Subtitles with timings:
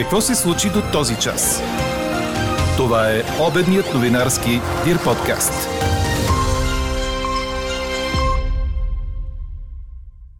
[0.00, 1.62] Какво се случи до този час?
[2.76, 4.50] Това е обедният новинарски
[4.84, 5.68] Дир подкаст.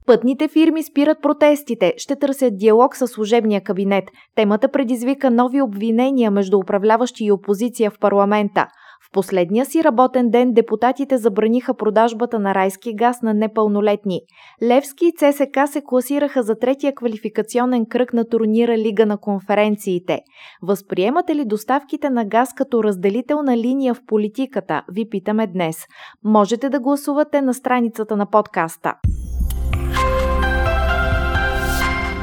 [0.07, 4.05] Пътните фирми спират протестите, ще търсят диалог с служебния кабинет.
[4.35, 8.67] Темата предизвика нови обвинения между управляващи и опозиция в парламента–
[9.11, 14.21] в последния си работен ден депутатите забраниха продажбата на райски газ на непълнолетни.
[14.63, 20.21] Левски и ЦСК се класираха за третия квалификационен кръг на турнира Лига на конференциите.
[20.63, 24.83] Възприемате ли доставките на газ като разделителна линия в политиката?
[24.93, 25.77] Ви питаме днес.
[26.25, 28.95] Можете да гласувате на страницата на подкаста.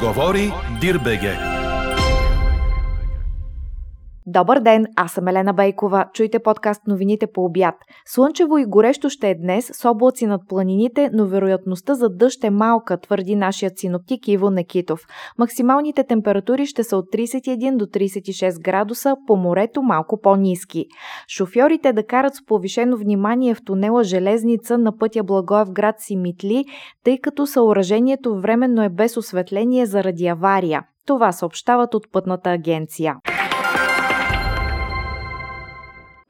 [0.00, 1.47] Говори Дирбеге.
[4.30, 6.06] Добър ден, аз съм Елена Бейкова.
[6.12, 7.74] Чуйте подкаст новините по обяд.
[8.06, 12.50] Слънчево и горещо ще е днес, с облаци над планините, но вероятността за дъжд е
[12.50, 15.00] малка, твърди нашият синоптик Иво Некитов.
[15.38, 20.86] Максималните температури ще са от 31 до 36 градуса, по морето малко по-низки.
[21.28, 26.64] Шофьорите да карат с повишено внимание в тунела Железница на пътя Благоев град Симитли,
[27.04, 30.82] тъй като съоръжението временно е без осветление заради авария.
[31.06, 33.16] Това съобщават от пътната агенция.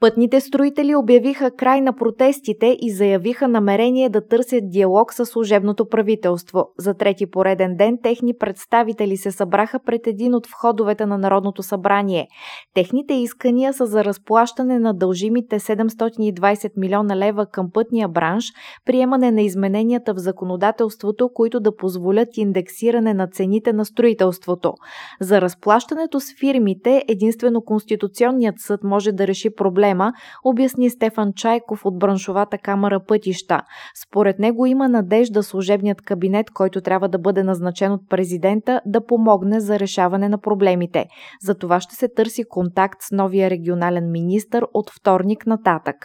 [0.01, 6.65] Пътните строители обявиха край на протестите и заявиха намерение да търсят диалог с служебното правителство.
[6.77, 12.27] За трети пореден ден техни представители се събраха пред един от входовете на Народното събрание.
[12.73, 18.45] Техните искания са за разплащане на дължимите 720 милиона лева към пътния бранш,
[18.85, 24.73] приемане на измененията в законодателството, които да позволят индексиране на цените на строителството.
[25.21, 31.85] За разплащането с фирмите единствено Конституционният съд може да реши проблем проблема, обясни Стефан Чайков
[31.85, 33.61] от браншовата камера Пътища.
[34.03, 39.59] Според него има надежда служебният кабинет, който трябва да бъде назначен от президента, да помогне
[39.59, 41.05] за решаване на проблемите.
[41.41, 45.95] За това ще се търси контакт с новия регионален министр от вторник нататък.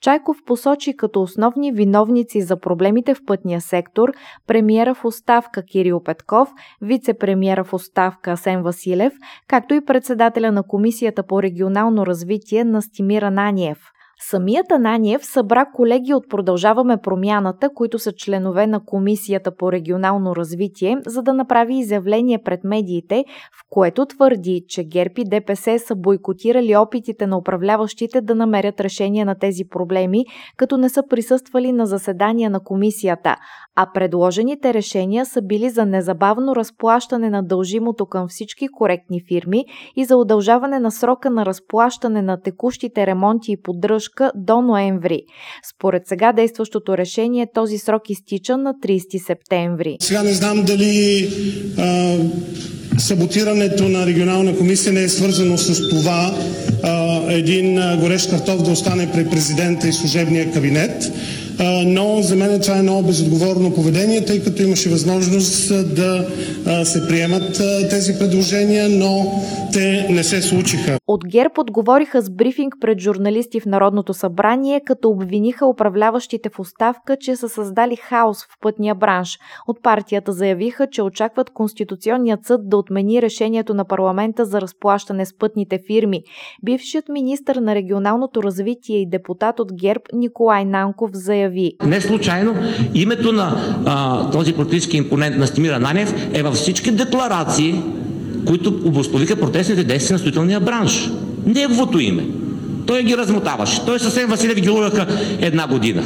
[0.00, 4.12] Чайков посочи като основни виновници за проблемите в пътния сектор
[4.46, 6.48] премиера в оставка Кирил Петков,
[6.82, 9.12] вице-премиера в оставка Асен Василев,
[9.48, 13.93] както и председателя на Комисията по регионално развитие на Стимира Ананиев.
[14.30, 20.98] Самият Ананиев събра колеги от Продължаваме промяната, които са членове на Комисията по регионално развитие,
[21.06, 23.24] за да направи изявление пред медиите,
[23.60, 29.24] в което твърди, че ГЕРБ и ДПС са бойкотирали опитите на управляващите да намерят решение
[29.24, 30.24] на тези проблеми,
[30.56, 33.36] като не са присъствали на заседания на комисията,
[33.76, 39.64] а предложените решения са били за незабавно разплащане на дължимото към всички коректни фирми
[39.96, 45.22] и за удължаване на срока на разплащане на текущите ремонти и поддръжка до ноември.
[45.74, 49.96] Според сега действащото решение този срок изтича на 30 септември.
[50.00, 51.28] Сега не знам дали
[51.78, 52.16] а,
[52.98, 56.34] саботирането на регионална комисия не е свързано с това
[56.82, 61.12] а, един горещ картоф да остане при президента и служебния кабинет
[61.86, 66.26] но за мен това е много безотговорно поведение, тъй като имаше възможност да
[66.84, 67.60] се приемат
[67.90, 69.42] тези предложения, но
[69.72, 70.98] те не се случиха.
[71.06, 77.16] От ГЕРБ отговориха с брифинг пред журналисти в Народното събрание, като обвиниха управляващите в оставка,
[77.20, 79.38] че са създали хаос в пътния бранш.
[79.68, 85.38] От партията заявиха, че очакват Конституционният съд да отмени решението на парламента за разплащане с
[85.38, 86.22] пътните фирми.
[86.64, 91.72] Бившият министр на регионалното развитие и депутат от ГЕРБ Николай Нанков заяви, заяви.
[91.86, 92.54] Не случайно
[92.94, 93.56] името на
[93.86, 97.74] а, този политически импонент на Стимира Нанев е във всички декларации,
[98.46, 101.10] които обословиха протестните действия на строителния бранш.
[101.46, 102.26] Неговото име.
[102.86, 103.84] Той ги размотаваше.
[103.86, 105.06] Той съвсем Василев ги лъгаха
[105.40, 106.02] една година.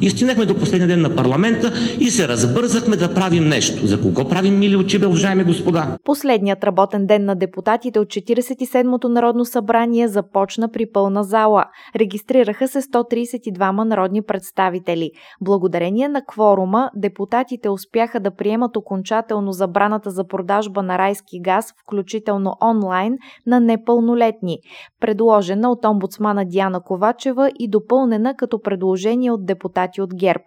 [0.00, 3.86] И стигнахме до последния ден на парламента и се разбързахме да правим нещо.
[3.86, 5.98] За кого правим мили очи, уважаеми господа?
[6.04, 11.64] Последният работен ден на депутатите от 47-то Народно събрание започна при пълна зала.
[11.96, 15.10] Регистрираха се 132 народни представители.
[15.40, 22.54] Благодарение на кворума, депутатите успяха да приемат окончателно забраната за продажба на райски газ, включително
[22.62, 23.16] онлайн,
[23.46, 24.58] на непълнолетни,
[25.00, 30.44] предложена от омбудсмана Диана Ковачева и допълнена като предложение от депутати депутати от ГЕРБ.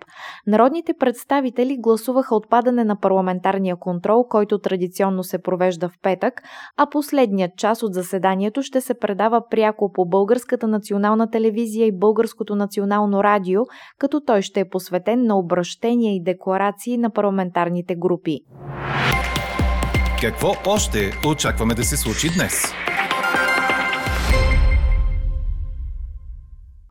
[0.48, 6.42] Народните представители гласуваха отпадане на парламентарния контрол, който традиционно се провежда в петък,
[6.78, 12.56] а последният час от заседанието ще се предава пряко по Българската национална телевизия и Българското
[12.56, 13.62] национално радио,
[13.98, 18.40] като той ще е посветен на обращения и декларации на парламентарните групи.
[20.22, 22.74] Какво още очакваме да се случи днес?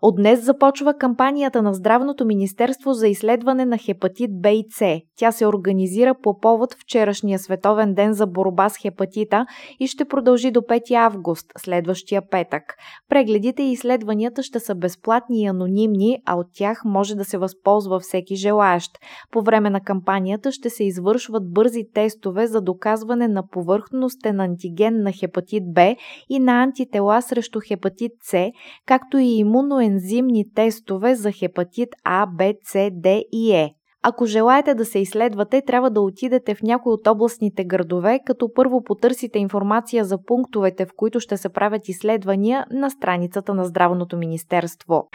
[0.02, 5.00] От днес започва кампанията на Здравното министерство за изследване на хепатит Б и С.
[5.16, 9.46] Тя се организира по повод вчерашния Световен ден за борба с хепатита
[9.80, 12.62] и ще продължи до 5 август, следващия петък.
[13.08, 18.00] Прегледите и изследванията ще са безплатни и анонимни, а от тях може да се възползва
[18.00, 18.90] всеки желаящ.
[19.30, 25.12] По време на кампанията ще се извършват бързи тестове за доказване на повърхностен антиген на
[25.12, 25.94] хепатит Б
[26.28, 28.50] и на антитела срещу хепатит С,
[28.86, 33.70] както и имунно ензимни тестове за хепатит А, Б, С, Д и Е.
[34.02, 38.82] Ако желаете да се изследвате, трябва да отидете в някои от областните градове, като първо
[38.82, 45.08] потърсите информация за пунктовете, в които ще се правят изследвания на страницата на Здравното министерство.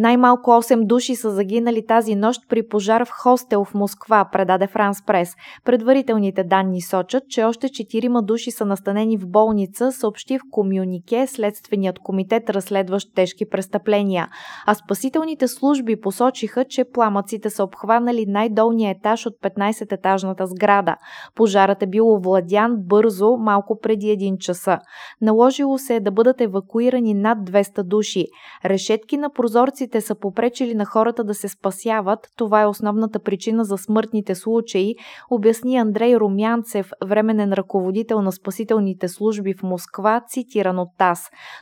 [0.00, 5.04] Най-малко 8 души са загинали тази нощ при пожар в хостел в Москва, предаде Франс
[5.06, 5.34] Прес.
[5.64, 11.98] Предварителните данни сочат, че още 4 души са настанени в болница, съобщи в комюнике Следственият
[11.98, 14.28] комитет разследващ тежки престъпления.
[14.66, 20.96] А спасителните служби посочиха, че пламъците са обхванали най-долния етаж от 15-етажната сграда.
[21.34, 24.78] Пожарът е бил овладян бързо, малко преди 1 часа.
[25.20, 28.26] Наложило се е да бъдат евакуирани над 200 души.
[28.64, 32.18] Решетки на прозорците Властите са попречили на хората да се спасяват.
[32.36, 34.94] Това е основната причина за смъртните случаи,
[35.30, 41.20] обясни Андрей Румянцев, временен ръководител на спасителните служби в Москва, цитиран от ТАС.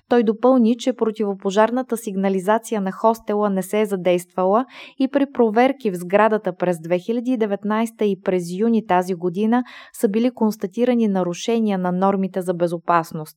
[0.08, 4.64] Той допълни, че противопожарната сигнализация на хостела не се е задействала
[4.99, 11.08] и при проверки в сградата през 2019 и през юни тази година са били констатирани
[11.08, 13.37] нарушения на нормите за безопасност.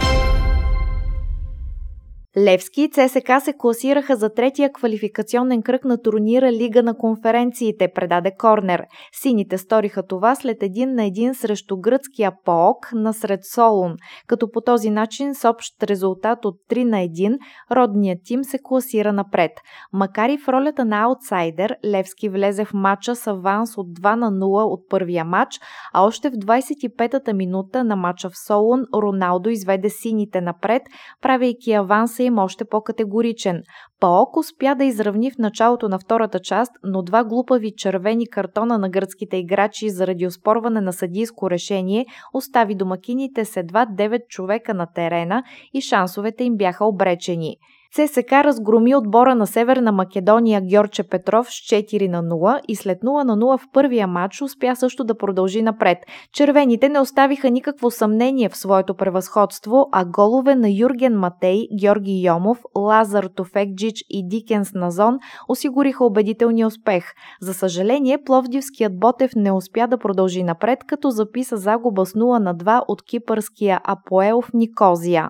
[2.37, 8.31] Левски и ЦСК се класираха за третия квалификационен кръг на турнира Лига на конференциите, предаде
[8.37, 8.85] Корнер.
[9.21, 13.95] Сините сториха това след един на един срещу гръцкия ПООК на сред Солун,
[14.27, 17.37] като по този начин с общ резултат от 3 на 1
[17.71, 19.51] родният тим се класира напред.
[19.93, 24.31] Макар и в ролята на аутсайдер, Левски влезе в матча с аванс от 2 на
[24.31, 25.59] 0 от първия матч,
[25.93, 30.81] а още в 25-та минута на матча в Солун Роналдо изведе сините напред,
[31.21, 33.63] правейки аванс гласа им още по-категоричен.
[33.99, 38.89] Паок успя да изравни в началото на втората част, но два глупави червени картона на
[38.89, 45.43] гръцките играчи заради оспорване на съдийско решение остави домакините с едва 9 човека на терена
[45.73, 47.57] и шансовете им бяха обречени.
[47.93, 53.23] ЦСК разгроми отбора на Северна Македония Георче Петров с 4 на 0 и след 0
[53.23, 55.97] на 0 в първия матч успя също да продължи напред.
[56.33, 62.59] Червените не оставиха никакво съмнение в своето превъзходство, а голове на Юрген Матей, Георги Йомов,
[62.77, 67.13] Лазар Тофекджич и Дикенс Назон осигуриха убедителния успех.
[67.41, 72.55] За съжаление, Пловдивският Ботев не успя да продължи напред, като записа загуба с 0 на
[72.55, 75.29] 2 от кипърския Апоел в Никозия.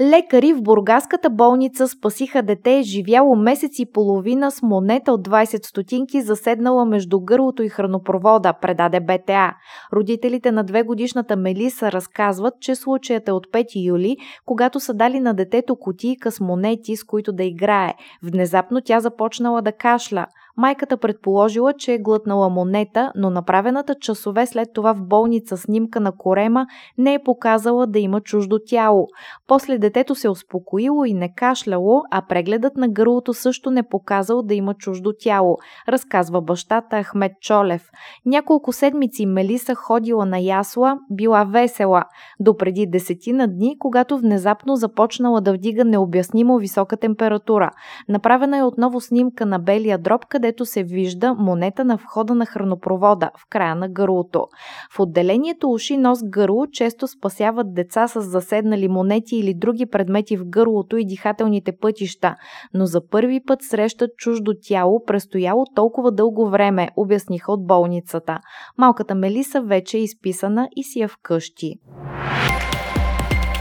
[0.00, 6.22] Лекари в бургаската болница спасиха дете, живяло месец и половина с монета от 20 стотинки,
[6.22, 9.54] заседнала между гърлото и хранопровода, предаде БТА.
[9.92, 15.20] Родителите на две годишната Мелиса разказват, че случаят е от 5 юли, когато са дали
[15.20, 17.94] на детето кутийка с монети, с които да играе.
[18.22, 20.26] Внезапно тя започнала да кашля.
[20.56, 26.12] Майката предположила, че е глътнала монета, но направената часове след това в болница снимка на
[26.12, 26.66] корема
[26.98, 29.06] не е показала да има чуждо тяло.
[29.46, 34.54] После детето се успокоило и не кашляло, а прегледът на гърлото също не показал да
[34.54, 35.58] има чуждо тяло,
[35.88, 37.90] разказва бащата Ахмед Чолев.
[38.26, 42.04] Няколко седмици Мелиса ходила на ясла, била весела,
[42.40, 47.70] до преди десетина дни, когато внезапно започнала да вдига необяснимо висока температура.
[48.08, 53.30] Направена е отново снимка на белия дроб, където се вижда монета на входа на хранопровода,
[53.38, 54.46] в края на гърлото.
[54.92, 60.44] В отделението уши нос гърло често спасяват деца с заседнали монети или други предмети в
[60.44, 62.34] гърлото и дихателните пътища,
[62.74, 68.38] но за първи път срещат чуждо тяло, престояло толкова дълго време, обясниха от болницата.
[68.78, 71.74] Малката Мелиса вече е изписана и си е вкъщи.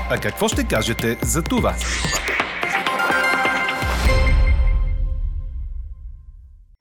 [0.10, 1.74] А какво ще кажете за това?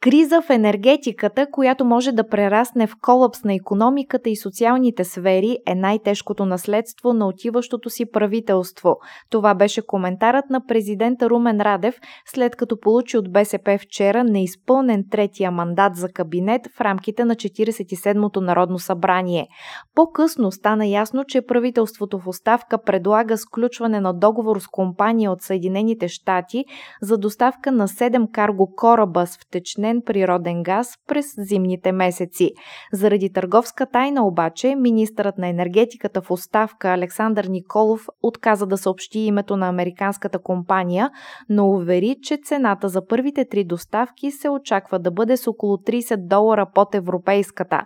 [0.03, 5.75] Криза в енергетиката, която може да прерасне в колапс на економиката и социалните сфери, е
[5.75, 8.97] най-тежкото наследство на отиващото си правителство.
[9.31, 11.95] Това беше коментарът на президента Румен Радев,
[12.27, 18.41] след като получи от БСП вчера неизпълнен третия мандат за кабинет в рамките на 47-то
[18.41, 19.47] Народно събрание.
[19.95, 26.09] По-късно стана ясно, че правителството в оставка предлага сключване на договор с компания от Съединените
[26.09, 26.65] щати
[27.03, 32.51] за доставка на 7 карго кораба с втечнен втечнен природен газ през зимните месеци.
[32.93, 39.57] Заради търговска тайна обаче, министърът на енергетиката в оставка Александър Николов отказа да съобщи името
[39.57, 41.11] на американската компания,
[41.49, 46.29] но увери, че цената за първите три доставки се очаква да бъде с около 30
[46.29, 47.81] долара под европейската.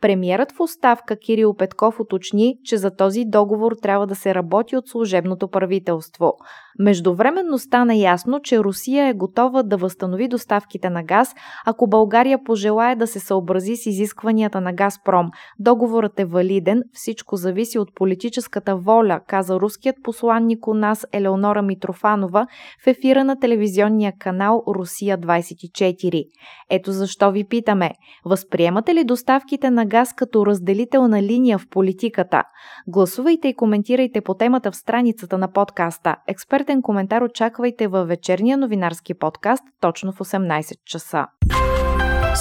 [0.00, 4.88] Премьерът в оставка Кирил Петков уточни, че за този договор трябва да се работи от
[4.88, 6.32] служебното правителство.
[6.78, 11.34] Междувременно стана ясно, че Русия е готова да възстанови доставките на газ,
[11.66, 15.30] ако България пожелая да се съобрази с изискванията на Газпром.
[15.58, 22.46] Договорът е валиден, всичко зависи от политическата воля, каза руският посланник у нас Елеонора Митрофанова
[22.84, 26.24] в ефира на телевизионния канал Русия 24.
[26.70, 27.90] Ето защо ви питаме.
[28.24, 32.42] Възприемате ли доставките на газ като разделителна линия в политиката?
[32.88, 36.16] Гласувайте и коментирайте по темата в страницата на подкаста.
[36.62, 41.26] Експертен коментар очаквайте във вечерния новинарски подкаст точно в 18 часа.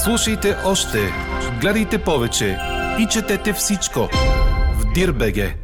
[0.04, 0.98] Слушайте още,
[1.62, 2.58] гледайте повече
[3.00, 4.00] и четете всичко
[4.74, 5.56] в Дирбеге.